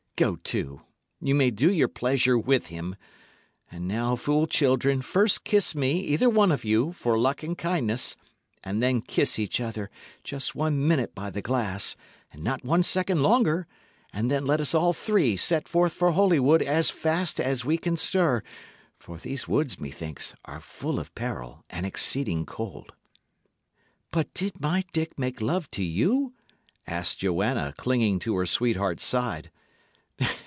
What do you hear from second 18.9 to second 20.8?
for these woods, methinks, are